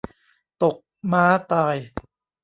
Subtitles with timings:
[0.63, 0.75] ตก
[1.11, 1.75] ม้าตาย